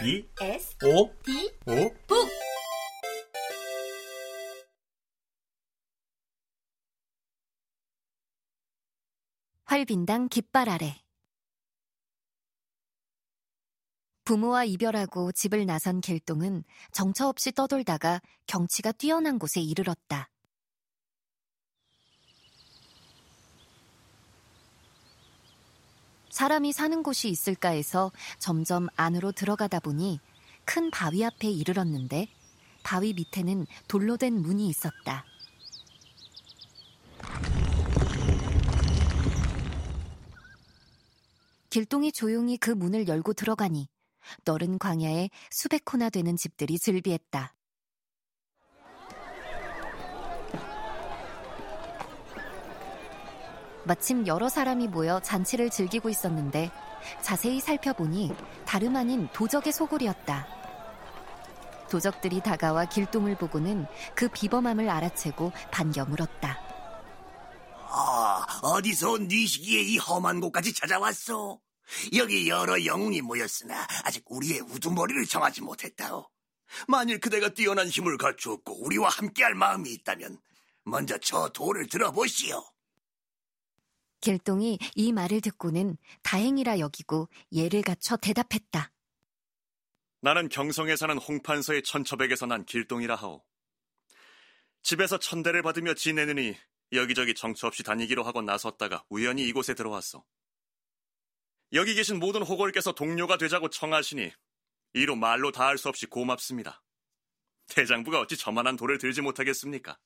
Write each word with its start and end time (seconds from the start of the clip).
B 0.00 0.28
S 0.40 0.76
O 0.84 1.12
D 1.24 1.50
O 1.66 1.90
북 2.06 2.28
활빈당 9.64 10.28
깃발 10.28 10.68
아래. 10.68 11.02
부모와 14.22 14.62
이별하고 14.62 15.32
집을 15.32 15.66
나선 15.66 16.00
길동은 16.00 16.62
정처 16.92 17.26
없이 17.26 17.50
떠돌다가 17.50 18.20
경치가 18.46 18.92
뛰어난 18.92 19.40
곳에 19.40 19.60
이르렀다. 19.60 20.30
사람이 26.38 26.70
사는 26.72 27.02
곳이 27.02 27.28
있을까 27.30 27.70
해서 27.70 28.12
점점 28.38 28.86
안으로 28.94 29.32
들어가다 29.32 29.80
보니 29.80 30.20
큰 30.64 30.88
바위 30.92 31.24
앞에 31.24 31.48
이르렀는데 31.48 32.28
바위 32.84 33.12
밑에는 33.12 33.66
돌로 33.88 34.16
된 34.16 34.34
문이 34.34 34.68
있었다. 34.68 35.24
길동이 41.70 42.12
조용히 42.12 42.56
그 42.56 42.70
문을 42.70 43.08
열고 43.08 43.32
들어가니 43.32 43.88
너른 44.44 44.78
광야에 44.78 45.30
수백 45.50 45.92
호나 45.92 46.08
되는 46.08 46.36
집들이 46.36 46.78
즐비했다. 46.78 47.52
마침 53.88 54.26
여러 54.26 54.50
사람이 54.50 54.88
모여 54.88 55.18
잔치를 55.20 55.70
즐기고 55.70 56.10
있었는데 56.10 56.70
자세히 57.22 57.58
살펴보니 57.58 58.34
다름 58.66 58.96
아닌 58.96 59.28
도적의 59.32 59.72
소굴이었다. 59.72 60.46
도적들이 61.90 62.42
다가와 62.42 62.84
길동을 62.84 63.38
보고는 63.38 63.86
그 64.14 64.28
비범함을 64.28 64.90
알아채고 64.90 65.52
반겨 65.70 66.04
물었다. 66.04 66.60
아, 67.90 68.46
어디서 68.60 69.12
온 69.12 69.26
니시기에 69.26 69.80
이 69.80 69.96
험한 69.96 70.40
곳까지 70.40 70.74
찾아왔어? 70.74 71.58
여기 72.14 72.46
여러 72.46 72.84
영웅이 72.84 73.22
모였으나 73.22 73.86
아직 74.04 74.22
우리의 74.26 74.60
우두머리를 74.60 75.24
정하지 75.24 75.62
못했다오. 75.62 76.28
만일 76.88 77.20
그대가 77.20 77.48
뛰어난 77.48 77.88
힘을 77.88 78.18
갖추었고 78.18 78.84
우리와 78.84 79.08
함께할 79.08 79.54
마음이 79.54 79.90
있다면 79.90 80.38
먼저 80.84 81.16
저 81.16 81.48
돌을 81.48 81.86
들어보시오. 81.86 82.62
길동이 84.20 84.78
이 84.94 85.12
말을 85.12 85.40
듣고는 85.40 85.96
다행이라 86.22 86.78
여기고 86.80 87.28
예를 87.52 87.82
갖춰 87.82 88.16
대답했다. 88.16 88.92
나는 90.20 90.48
경성에 90.48 90.96
사는 90.96 91.16
홍판서의 91.16 91.82
천처백에서 91.84 92.46
난 92.46 92.64
길동이라 92.64 93.14
하오. 93.14 93.44
집에서 94.82 95.18
천대를 95.18 95.62
받으며 95.62 95.94
지내느니 95.94 96.56
여기저기 96.92 97.34
정처 97.34 97.66
없이 97.66 97.82
다니기로 97.82 98.22
하고 98.24 98.42
나섰다가 98.42 99.04
우연히 99.10 99.46
이곳에 99.46 99.74
들어왔어. 99.74 100.24
여기 101.74 101.94
계신 101.94 102.18
모든 102.18 102.42
호걸께서 102.42 102.92
동료가 102.92 103.36
되자고 103.36 103.68
청하시니 103.68 104.32
이로 104.94 105.16
말로 105.16 105.52
다 105.52 105.66
할 105.66 105.76
수 105.78 105.88
없이 105.88 106.06
고맙습니다. 106.06 106.82
대장부가 107.68 108.20
어찌 108.20 108.36
저만한 108.36 108.76
돌을 108.76 108.98
들지 108.98 109.20
못하겠습니까? 109.20 109.98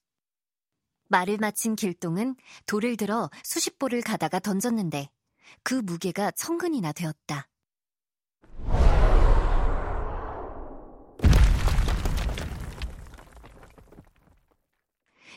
말을 1.12 1.36
마친 1.36 1.76
길동은 1.76 2.36
돌을 2.66 2.96
들어 2.96 3.30
수십 3.44 3.78
보를 3.78 4.00
가다가 4.00 4.40
던졌는데 4.40 5.10
그 5.62 5.74
무게가 5.74 6.30
천근이나 6.32 6.92
되었다. 6.92 7.48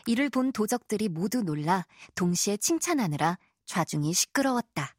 이를 0.08 0.30
본 0.30 0.52
도적들이 0.52 1.10
모두 1.10 1.42
놀라 1.42 1.86
동시에 2.14 2.58
칭찬하느라 2.58 3.38
좌중이 3.66 4.14
시끄러웠다. 4.14 4.96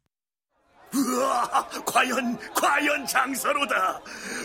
우와, 0.97 1.67
과연, 1.85 2.37
과연 2.53 3.05
장사로다. 3.05 4.01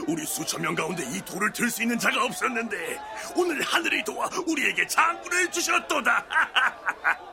우리 0.07 0.25
수천 0.27 0.61
명 0.63 0.75
가운데 0.75 1.03
이 1.05 1.21
돌을 1.25 1.53
들 1.53 1.71
수 1.71 1.83
있는 1.83 1.99
자가 1.99 2.25
없었는데 2.25 2.99
오늘 3.37 3.63
하늘이 3.63 4.05
도와 4.05 4.29
우리에게 4.47 4.87
장군을 4.87 5.51
주셨도다. 5.51 6.27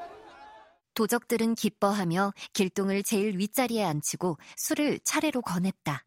도적들은 0.94 1.56
기뻐하며 1.56 2.34
길동을 2.54 3.04
제일 3.04 3.38
윗자리에 3.38 3.84
앉히고 3.84 4.38
술을 4.58 5.00
차례로 5.04 5.42
권했다. 5.42 6.06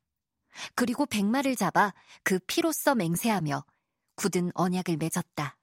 그리고 0.75 1.07
백마를 1.07 1.57
잡아 1.57 1.95
그 2.25 2.39
피로써 2.47 2.95
맹세하며 2.95 3.65
굳은 4.17 4.51
언약을 4.55 4.97
맺었다. 4.99 5.57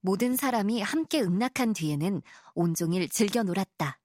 모든 0.00 0.36
사람이 0.36 0.82
함께 0.82 1.20
음락한 1.20 1.72
뒤에는 1.72 2.22
온종일 2.54 3.08
즐겨 3.08 3.42
놀았다. 3.42 3.98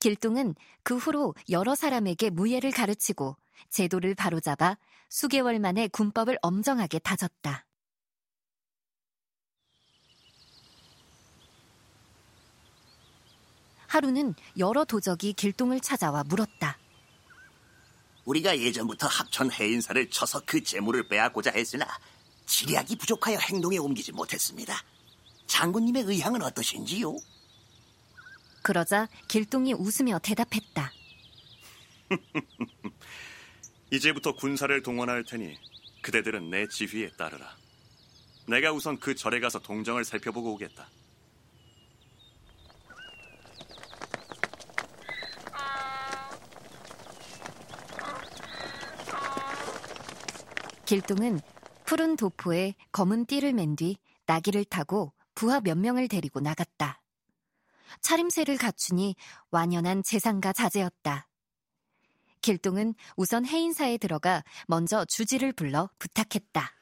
길동은 0.00 0.54
그 0.82 0.96
후로 0.96 1.34
여러 1.50 1.74
사람에게 1.74 2.30
무예를 2.30 2.70
가르치고 2.70 3.36
제도를 3.70 4.14
바로잡아 4.14 4.76
수개월 5.08 5.58
만에 5.58 5.88
군법을 5.88 6.38
엄정하게 6.42 7.00
다졌다. 7.00 7.64
하루는 13.88 14.34
여러 14.58 14.84
도적이 14.84 15.32
길동을 15.32 15.80
찾아와 15.80 16.22
물었다. 16.22 16.78
우리가 18.26 18.58
예전부터 18.58 19.06
합천 19.06 19.50
해인사를 19.50 20.10
쳐서 20.10 20.42
그 20.44 20.62
재물을 20.62 21.08
빼앗고자 21.08 21.50
했으나 21.52 21.86
지략이 22.44 22.96
부족하여 22.96 23.38
행동에 23.38 23.78
옮기지 23.78 24.12
못했습니다. 24.12 24.74
장군님의 25.46 26.02
의향은 26.02 26.42
어떠신지요? 26.42 27.16
그러자 28.68 29.08
길동이 29.28 29.72
웃으며 29.72 30.18
대답했다. 30.18 30.92
이제부터 33.90 34.34
군사를 34.34 34.82
동원할 34.82 35.24
테니 35.24 35.56
그대들은 36.02 36.50
내 36.50 36.68
지휘에 36.68 37.12
따르라. 37.16 37.56
내가 38.46 38.70
우선 38.72 38.98
그 38.98 39.14
절에 39.14 39.40
가서 39.40 39.58
동정을 39.58 40.04
살펴보고 40.04 40.52
오겠다. 40.52 40.86
길동은 50.84 51.40
푸른 51.86 52.16
도포에 52.16 52.74
검은 52.92 53.24
띠를 53.24 53.54
맨 53.54 53.76
뒤 53.76 53.96
나귀를 54.26 54.66
타고 54.66 55.14
부하 55.34 55.60
몇 55.60 55.78
명을 55.78 56.08
데리고 56.08 56.40
나갔다. 56.40 57.00
차림새를 58.00 58.56
갖추니 58.56 59.16
완연한 59.50 60.02
재상가 60.02 60.52
자제였다. 60.52 61.28
길동은 62.40 62.94
우선 63.16 63.44
해인사에 63.44 63.98
들어가 63.98 64.42
먼저 64.66 65.04
주지를 65.04 65.52
불러 65.52 65.90
부탁했다. 65.98 66.72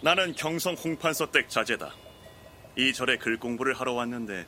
나는 0.00 0.32
경성 0.34 0.74
홍판서 0.74 1.30
댁 1.32 1.50
자제다. 1.50 1.92
이 2.76 2.92
절에 2.92 3.16
글 3.16 3.36
공부를 3.38 3.74
하러 3.74 3.94
왔는데 3.94 4.46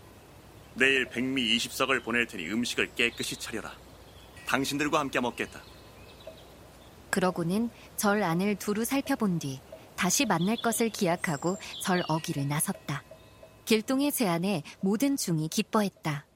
내일 0.75 1.07
백미 1.07 1.57
20석을 1.57 2.05
보낼 2.05 2.27
테니 2.27 2.49
음식을 2.49 2.95
깨끗이 2.95 3.37
차려라. 3.37 3.77
당신들과 4.51 4.99
함께 4.99 5.21
먹겠다. 5.21 5.63
그러고는 7.11 7.71
절 7.97 8.23
안을 8.23 8.57
두루 8.57 8.85
살펴본 8.85 9.39
뒤 9.39 9.61
다시 9.97 10.27
만날 10.27 10.57
것을 10.57 10.89
기약하고 10.89 11.57
절 11.85 12.03
어기를 12.09 12.49
나섰다. 12.49 13.05
길동의 13.65 14.11
제안에 14.11 14.65
모든 14.81 15.17
중이 15.17 15.49
기뻐했다. 15.49 16.27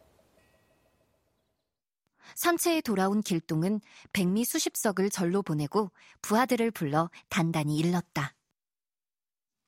선체에 2.37 2.81
돌아온 2.83 3.21
길동은 3.21 3.81
백미 4.13 4.45
수십석을 4.45 5.11
절로 5.11 5.43
보내고 5.43 5.91
부하들을 6.23 6.71
불러 6.71 7.11
단단히 7.29 7.77
일렀다. 7.79 8.35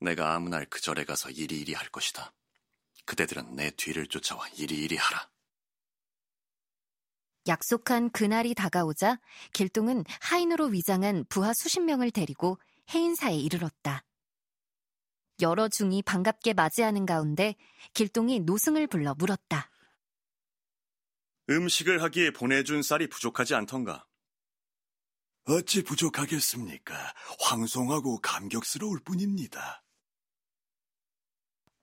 내가 0.01 0.35
아무 0.35 0.49
날 0.51 0.67
그 0.67 0.81
절에 0.81 1.05
가서 1.05 1.31
이리이리 1.31 1.75
할 1.75 1.89
것이다. 1.89 2.33
그대들은 3.07 3.57
내 3.57 3.71
뒤를 3.71 4.07
쫓아와 4.07 4.47
이리이리 4.49 4.97
하라. 4.97 5.29
약속한 7.49 8.11
그날이 8.11 8.55
다가오자 8.55 9.21
길동은 9.53 10.05
하인으로 10.21 10.67
위장한 10.67 11.25
부하 11.29 11.53
수십 11.55 11.81
명을 11.81 12.11
데리고 12.11 12.59
해인사에 12.93 13.37
이르렀다. 13.37 14.05
여러 15.41 15.69
중이 15.69 16.03
반갑게 16.03 16.55
맞이하는 16.55 17.05
가운데 17.05 17.57
길동이 17.93 18.41
노승을 18.41 18.87
불러 18.87 19.15
물었다. 19.15 19.71
음식을 21.49 22.03
하기에 22.03 22.31
보내준 22.33 22.83
쌀이 22.83 23.09
부족하지 23.09 23.55
않던가? 23.55 24.07
어찌 25.45 25.85
부족하겠습니까? 25.85 27.15
황송하고 27.41 28.21
감격스러울 28.21 29.01
뿐입니다. 29.05 29.85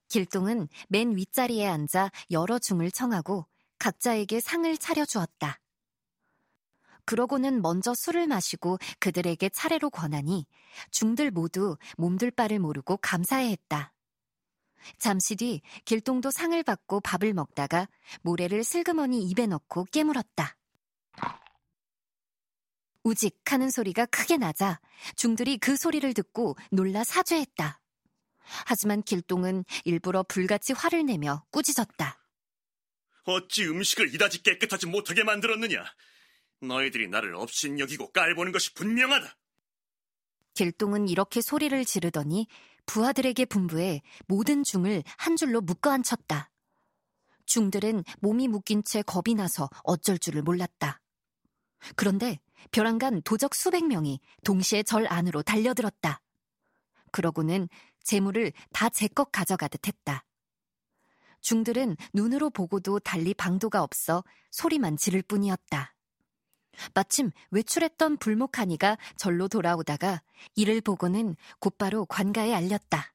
길동은 0.10 0.68
맨 0.90 1.16
윗자리에 1.16 1.66
앉아 1.66 2.12
여러 2.32 2.60
중을 2.60 2.92
청하고 2.92 3.48
각자에게 3.84 4.40
상을 4.40 4.78
차려주었다. 4.78 5.60
그러고는 7.04 7.62
먼저 7.62 7.94
술을 7.94 8.28
마시고 8.28 8.78
그들에게 9.00 9.50
차례로 9.50 9.90
권하니 9.90 10.46
중들 10.90 11.32
모두 11.32 11.76
몸둘 11.98 12.32
바를 12.32 12.60
모르고 12.60 12.96
감사해했다. 13.02 13.94
잠시 15.00 15.36
뒤 15.36 15.62
길동도 15.84 16.32
상을 16.32 16.64
받고 16.64 17.02
밥을 17.02 17.34
먹다가 17.34 17.90
모래를 18.22 18.64
슬그머니 18.64 19.24
입에 19.24 19.48
넣고 19.48 19.84
깨물었다. 19.92 20.56
우직 23.04 23.42
하는 23.52 23.70
소리가 23.70 24.06
크게 24.06 24.38
나자 24.38 24.80
중들이 25.18 25.58
그 25.58 25.76
소리를 25.76 26.14
듣고 26.14 26.56
놀라 26.72 27.04
사죄했다. 27.04 27.82
하지만 28.66 29.04
길동은 29.04 29.66
일부러 29.84 30.24
불같이 30.24 30.72
화를 30.72 31.06
내며 31.06 31.44
꾸짖었다. 31.52 32.23
어찌 33.26 33.66
음식을 33.66 34.14
이다지 34.14 34.44
깨끗하지 34.44 34.88
못하게 34.88 35.24
만들었느냐? 35.24 35.84
너희들이 36.62 37.08
나를 37.08 37.36
업신 37.36 37.80
여기고 37.80 38.12
깔보는 38.12 38.52
것이 38.52 38.74
분명하다. 38.74 39.36
길동은 40.54 41.08
이렇게 41.10 41.42
소리를 41.42 41.84
지르더니 41.86 42.48
부하들에게 42.86 43.46
분부해 43.46 44.02
모든 44.28 44.64
중을 44.64 45.04
한 45.18 45.36
줄로 45.36 45.62
묶어 45.62 45.92
앉혔다. 45.92 46.52
중들은 47.46 48.04
몸이 48.22 48.48
묶인 48.48 48.84
채 48.84 49.02
겁이 49.02 49.36
나서 49.36 49.70
어쩔 49.84 50.18
줄을 50.18 50.42
몰랐다. 50.44 51.02
그런데 51.96 52.40
벼랑간 52.72 53.22
도적 53.24 53.56
수백 53.56 53.86
명이 53.86 54.20
동시에 54.46 54.84
절 54.84 55.06
안으로 55.08 55.44
달려들었다. 55.44 56.22
그러고는 57.12 57.68
재물을 58.04 58.52
다 58.72 58.90
제 58.90 59.08
것 59.08 59.32
가져가듯 59.32 59.88
했다. 59.88 60.24
중들은 61.44 61.98
눈으로 62.14 62.50
보고도 62.50 63.00
달리 63.00 63.36
방도가 63.36 63.84
없어 63.84 64.24
소리만 64.50 64.98
지를 64.98 65.22
뿐이었다. 65.22 65.94
마침 66.96 67.30
외출했던 67.52 68.18
불목하니가 68.18 68.98
절로 69.16 69.48
돌아오다가 69.48 70.24
이를 70.56 70.82
보고는 70.82 71.36
곧바로 71.60 72.06
관가에 72.06 72.54
알렸다. 72.54 73.14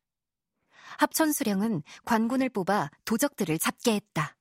합천수령은 0.99 1.83
관군을 2.05 2.51
뽑아 2.51 2.91
도적들을 3.05 3.59
잡게 3.59 3.95
했다. 3.95 4.38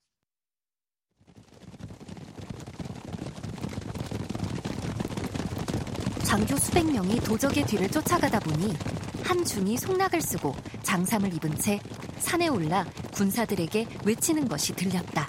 장교 6.27 6.57
수백 6.57 6.85
명이 6.91 7.21
도적의 7.21 7.65
뒤를 7.65 7.87
쫓아가다 7.87 8.41
보니 8.41 8.75
한 9.23 9.45
중이 9.45 9.77
속락을 9.77 10.21
쓰고 10.21 10.53
장삼을 10.83 11.33
입은 11.35 11.57
채 11.57 11.79
산에 12.19 12.49
올라 12.49 12.83
군사들에게 13.13 13.87
외치는 14.03 14.49
것이 14.49 14.75
들렸다. 14.75 15.25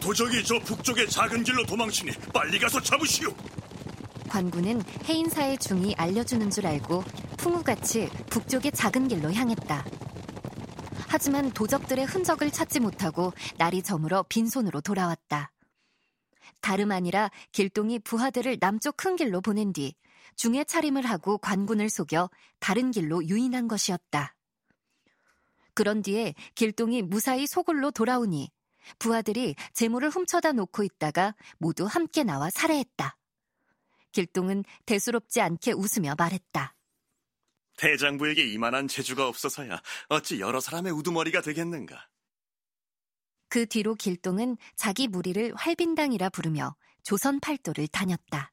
도적이 0.00 0.44
저 0.44 0.60
북쪽의 0.60 1.10
작은 1.10 1.42
길로 1.42 1.66
도망치니 1.66 2.12
빨리 2.32 2.56
가서 2.60 2.80
잡으시오. 2.80 3.34
관군은 4.28 4.80
해인사의 5.08 5.58
중이 5.58 5.96
알려주는 5.98 6.50
줄 6.50 6.68
알고 6.68 7.02
풍우같이 7.36 8.08
북쪽의 8.30 8.70
작은 8.70 9.08
길로 9.08 9.32
향했다. 9.32 9.84
하지만 11.08 11.50
도적들의 11.50 12.04
흔적을 12.04 12.52
찾지 12.52 12.78
못하고 12.78 13.32
날이 13.58 13.82
저물어 13.82 14.24
빈손으로 14.28 14.82
돌아왔다. 14.82 15.50
다름 16.60 16.92
아니라 16.92 17.30
길동이 17.52 17.98
부하들을 17.98 18.58
남쪽 18.60 18.96
큰 18.96 19.16
길로 19.16 19.40
보낸 19.40 19.72
뒤 19.72 19.94
중에 20.36 20.64
차림을 20.64 21.04
하고 21.06 21.38
관군을 21.38 21.88
속여 21.88 22.30
다른 22.58 22.90
길로 22.90 23.24
유인한 23.26 23.68
것이었다. 23.68 24.34
그런 25.74 26.02
뒤에 26.02 26.34
길동이 26.54 27.02
무사히 27.02 27.46
소굴로 27.46 27.90
돌아오니 27.90 28.50
부하들이 28.98 29.54
재물을 29.72 30.08
훔쳐다 30.08 30.52
놓고 30.52 30.82
있다가 30.82 31.34
모두 31.58 31.84
함께 31.84 32.24
나와 32.24 32.50
살해했다. 32.50 33.16
길동은 34.12 34.64
대수롭지 34.86 35.40
않게 35.40 35.72
웃으며 35.72 36.14
말했다. 36.16 36.74
대장부에게 37.76 38.46
이만한 38.46 38.88
재주가 38.88 39.28
없어서야 39.28 39.82
어찌 40.08 40.40
여러 40.40 40.60
사람의 40.60 40.92
우두머리가 40.92 41.42
되겠는가. 41.42 42.08
그 43.56 43.64
뒤로 43.64 43.94
길동은 43.94 44.58
자기 44.74 45.08
무리를 45.08 45.54
활빈당이라 45.54 46.28
부르며 46.28 46.76
조선 47.02 47.40
팔도를 47.40 47.88
다녔다. 47.88 48.52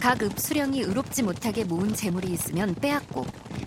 각 0.00 0.20
읍수령이 0.20 0.80
의롭지 0.80 1.22
못하게 1.22 1.62
모은 1.62 1.94
재물이 1.94 2.32
있으면 2.32 2.74
빼앗고 2.74 3.24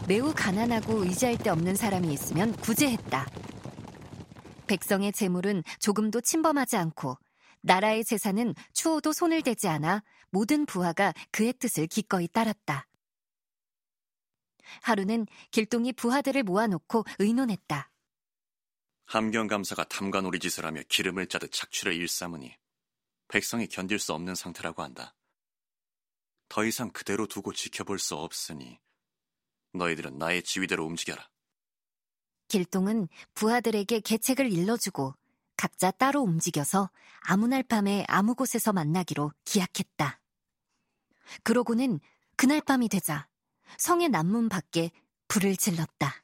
매우 0.10 0.34
가난하고 0.36 1.06
의지할 1.06 1.38
데 1.38 1.51
없는 1.51 1.78
사람이 1.78 2.12
있으면 2.12 2.51
구제했다. 2.51 3.28
백성의 4.68 5.13
재물은 5.13 5.63
조금도 5.80 6.19
침범하지 6.19 6.75
않고 6.75 7.18
나라의 7.62 8.04
재산은 8.04 8.56
추호도 8.74 9.13
손을 9.13 9.42
대지 9.42 9.69
않아 9.69 10.04
모든 10.31 10.66
부하가 10.66 11.13
그의 11.31 11.54
뜻을 11.54 11.88
기꺼이 11.88 12.28
따랐다. 12.28 12.88
하루는 14.81 15.27
길동이 15.51 15.94
부하들을 15.94 16.44
모아놓고 16.44 17.06
의논했다. 17.19 17.92
함경 19.06 19.48
감사가 19.48 19.86
탐관오리 19.86 20.39
짓을 20.39 20.66
하며 20.66 20.81
기름을 20.88 21.27
짜듯 21.27 21.51
착취를 21.51 21.94
일삼으니 21.95 22.56
백성이 23.27 23.68
견딜 23.68 24.00
수 24.00 24.13
없는 24.13 24.36
상태라고 24.36 24.83
한다. 24.83 25.16
더 26.48 26.66
이상 26.66 26.89
그대로 26.89 27.27
두고 27.27 27.54
지켜볼 27.54 28.00
수 28.00 28.16
없으니 28.16 28.80
너희들은 29.74 30.18
나의 30.18 30.44
지휘대로 30.44 30.86
움직여라. 30.86 31.30
길동은 32.48 33.07
부하들에게 33.36 34.00
계책을 34.00 34.51
일러주고 34.51 35.13
각자 35.56 35.92
따로 35.92 36.22
움직여서 36.22 36.89
아무 37.22 37.48
날 37.48 37.63
밤에 37.63 38.06
아무 38.07 38.33
곳에서 38.33 38.74
만나기로 38.74 39.31
기약했다. 39.45 40.19
그러고는 41.44 42.00
그날 42.36 42.62
밤이 42.62 42.89
되자 42.89 43.27
성의 43.77 44.10
남문 44.10 44.50
밖에 44.50 44.92
불을 45.27 45.56
질렀다. 45.56 46.24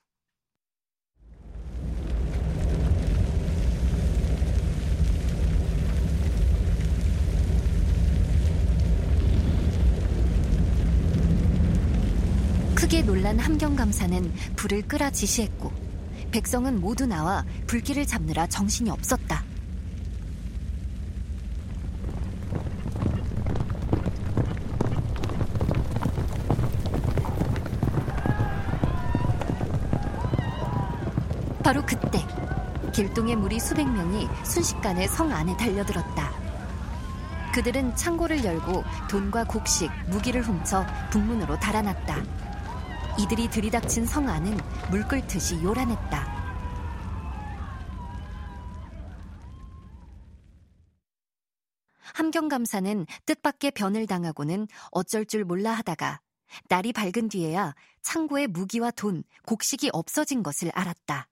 크게 12.76 13.04
놀란 13.04 13.40
함경감사는 13.40 14.34
불을 14.58 14.88
끄라 14.88 15.10
지시했고 15.10 15.72
백성은 16.32 16.82
모두 16.82 17.06
나와 17.06 17.46
불길을 17.68 18.06
잡느라 18.06 18.48
정신이 18.48 18.90
없었다. 18.90 19.45
바로 31.66 31.84
그때 31.84 32.20
길동의 32.94 33.38
무리 33.38 33.60
수백 33.60 33.92
명이 33.92 34.28
순식간에 34.44 35.08
성 35.08 35.32
안에 35.32 35.58
달려들었다. 35.58 36.32
그들은 37.56 37.96
창고를 37.96 38.46
열고 38.46 38.84
돈과 39.10 39.46
곡식, 39.46 39.90
무기를 40.12 40.44
훔쳐 40.44 40.86
북문으로 41.10 41.60
달아났다. 41.60 42.22
이들이 43.18 43.50
들이닥친 43.50 44.06
성 44.06 44.30
안은 44.30 44.56
물 44.92 45.08
끓듯이 45.08 45.60
요란했다. 45.64 46.36
함경감사는 52.14 53.08
뜻밖의 53.26 53.72
변을 53.72 54.06
당하고는 54.06 54.68
어쩔 54.92 55.26
줄 55.26 55.44
몰라 55.44 55.72
하다가 55.72 56.22
날이 56.70 56.94
밝은 56.94 57.30
뒤에야 57.30 57.74
창고에 58.04 58.46
무기와 58.46 58.92
돈, 58.92 59.24
곡식이 59.48 59.90
없어진 59.94 60.44
것을 60.44 60.70
알았다. 60.76 61.28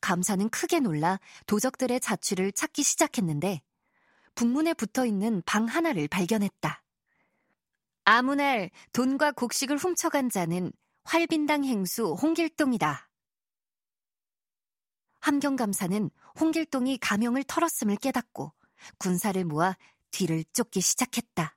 감사는 0.00 0.48
크게 0.50 0.80
놀라 0.80 1.18
도적들의 1.46 2.00
자취를 2.00 2.52
찾기 2.52 2.82
시작했는데 2.82 3.62
북문에 4.34 4.74
붙어 4.74 5.04
있는 5.04 5.42
방 5.46 5.66
하나를 5.66 6.08
발견했다. 6.08 6.82
아무 8.04 8.34
날 8.34 8.70
돈과 8.92 9.32
곡식을 9.32 9.76
훔쳐간 9.76 10.30
자는 10.30 10.72
활빈당 11.04 11.64
행수 11.64 12.14
홍길동이다. 12.14 13.10
함경감사는 15.20 16.10
홍길동이 16.40 16.98
가명을 16.98 17.44
털었음을 17.44 17.96
깨닫고 17.96 18.52
군사를 18.98 19.44
모아 19.44 19.76
뒤를 20.10 20.44
쫓기 20.52 20.80
시작했다. 20.80 21.56